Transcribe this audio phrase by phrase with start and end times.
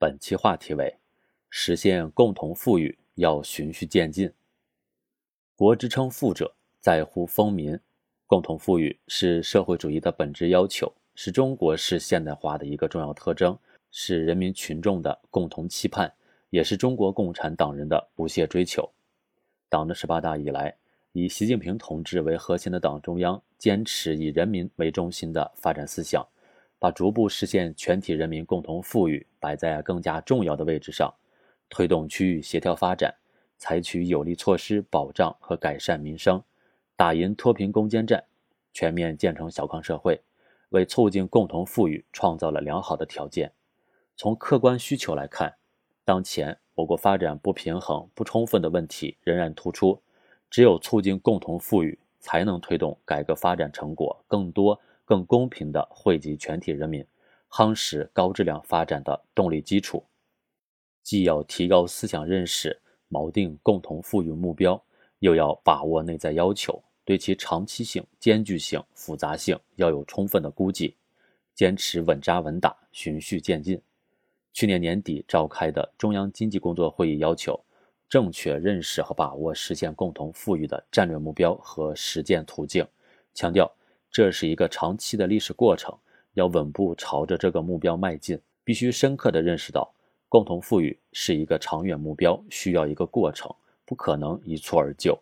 [0.00, 0.96] 本期话题为：
[1.50, 4.32] 实现共同富裕要循序渐进。
[5.56, 7.76] 国之称富者，在乎丰民。
[8.28, 13.58] 共同富裕是社会主义的本质要求，是中国式现代化的一个重要特征，
[13.90, 16.12] 是人民群众的共同期盼，
[16.50, 18.88] 也是中国共产党人的不懈追求。
[19.68, 20.76] 党的十八大以来，
[21.12, 26.24] 以习近平同志为核心的党中央坚持以人民为中心的发展思想，
[26.78, 31.12] 把逐步实现全体人民共同富裕摆在更加重要的位置上，
[31.68, 33.14] 推动区域协调发展，
[33.56, 36.42] 采取有力措施保障和改善民生，
[36.96, 38.24] 打赢脱贫攻坚战，
[38.72, 40.20] 全面建成小康社会，
[40.70, 43.52] 为促进共同富裕创造了良好的条件。
[44.16, 45.54] 从客观需求来看，
[46.04, 46.58] 当前。
[46.78, 50.00] 我国发展不平衡、不充分的问题仍然突出，
[50.48, 57.02] 只有促进共同富裕，才能推动改革发展成果更多、更公平地惠及全体人民，
[57.48, 60.04] 夯实高质量发展的动力基础。
[61.02, 62.78] 既要提高思想认识，
[63.10, 64.78] 锚定共同富裕目标，
[65.20, 70.94] 又要把握内在要求，对其长期性、艰巨性、复杂性要有充分的估计，
[71.54, 73.80] 坚持稳扎稳打、循序渐进。
[74.52, 77.58] 去年年底召开的中央经济工作会议要求，
[78.10, 82.86] 正确认识和把握实现共同富裕的战略目标和实践途径，
[83.32, 83.74] 强调
[84.10, 85.96] 这是一个长期的历史过程，
[86.34, 88.40] 要稳步朝着这个目标迈进。
[88.64, 89.94] 必须深刻地认识到，
[90.28, 93.50] 共同富裕是一个长远目标，需要一个过程，
[93.86, 95.18] 不可能一蹴而就。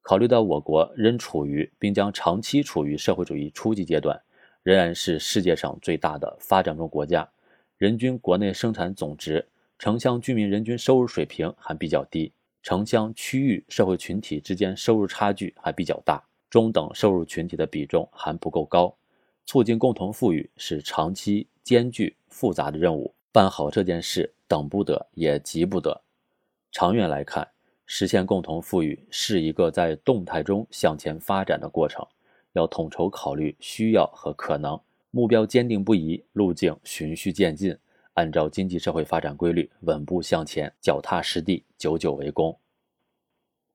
[0.00, 4.18] 考虑到我国仍处于并将长期处于社会主义初级阶段，
[4.62, 7.28] 仍然是世界上最大的发展中国家。
[7.76, 9.46] 人均国内生产总值、
[9.78, 16.22] 城乡居民人均收入水平还比较低，城乡区域社会群体之间收入差距还比较大，
[16.52, 18.94] 中等收入群体的比重还不够高。
[19.46, 26.02] 促进共同富裕是长期艰巨复杂的任务，办好这件事等不得也急不得。
[26.70, 27.48] 长远来看，
[27.86, 32.06] 实现共同富裕是一个在动态中向前发展的过程，
[32.52, 34.78] 要统筹考虑需要和可能。
[35.10, 37.74] 目标坚定不移，路径循序渐进，
[38.12, 42.58] 按照经济社会发展规律稳步向前，脚踏实地，久久为功。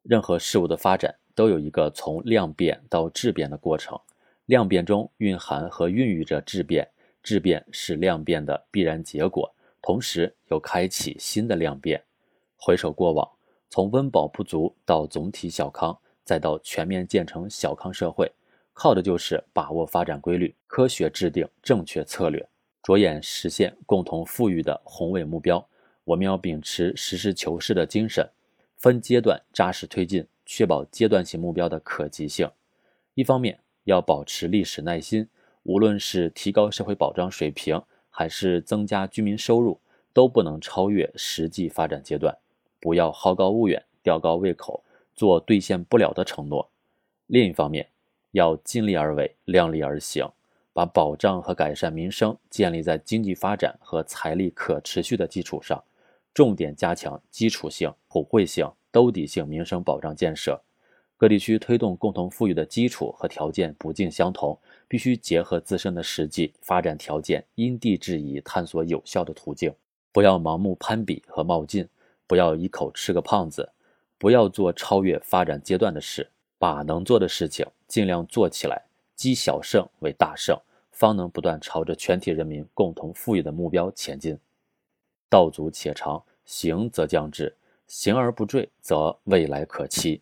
[0.03, 3.95] 任何事物的发展都有一个从量变到质变的过程，
[4.47, 6.89] 量变中蕴含和孕育着质变，
[7.21, 12.03] 质变是量变的必然结果，同时又开启新的量变。
[12.55, 13.29] 回首过往，
[13.69, 18.31] 从温饱不足到总体小康，再到全面建成小康社会。
[18.73, 22.43] 靠的就是把握发展规律，科学制定正确策略，
[22.81, 25.63] 着眼实现共同富裕的宏伟目标。
[26.03, 28.27] 我们要秉持实事求是的精神，
[28.75, 32.49] 分阶段扎实推进，确保阶段性目标的可及性。
[33.13, 35.27] 一方面要保持历史耐心，
[35.63, 39.79] 无论是提高社会保障水平，还是增加居民收入，
[40.13, 42.35] 都不能超越实际发展阶段，
[42.79, 46.69] 不要好高骛远、吊高胃口，做兑现不了的承诺。
[47.27, 47.89] 另一方面，
[48.31, 50.25] 要尽力而为，量力而行，
[50.71, 55.83] 把保障和改善民生建立在经济发展和财力可持续的基础上，
[56.33, 60.59] 重点加强基础性、普惠性、兜底性民生保障建设。
[61.17, 69.71] 各地区推动共同富裕的基础和条件不尽相同，必须结合自身的实际发展条件，因地制宜探索有效的途径，
[70.11, 71.87] 不要盲目攀比和冒进，
[72.25, 73.69] 不要一口吃个胖子，
[74.17, 76.27] 不要做超越发展阶段的事。
[76.57, 78.81] 把能做的事情尽量做起来，
[79.15, 80.59] 积小胜为大胜，
[80.89, 84.35] 方能不断朝着全体人民共同富裕的目标前进。
[85.29, 87.53] 道阻且长，行则将至；
[87.87, 90.21] 行而不坠，则未来可期。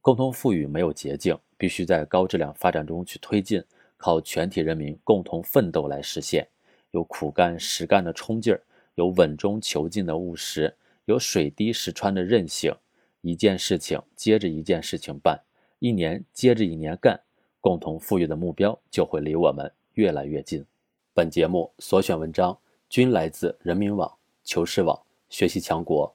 [0.00, 3.62] 共同富裕没有捷径，必须在高质量发展中去推进，
[3.96, 6.46] 靠全体人民共同奋斗来实现。
[6.90, 8.60] 有苦干实干的冲劲儿，
[8.96, 10.76] 有稳中求进的务实，
[11.06, 12.74] 有水滴石穿的韧性，
[13.22, 15.40] 一件事情接着一件事情办。
[15.78, 17.20] 一年接着一年干，
[17.60, 20.64] 共同富裕的目标就会离我们越来越近。
[21.12, 22.58] 本节目所选文章
[22.88, 26.14] 均来自人民网、求是网、学习强国。